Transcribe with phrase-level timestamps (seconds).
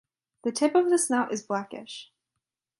[0.43, 2.11] The tip of the snout is blackish.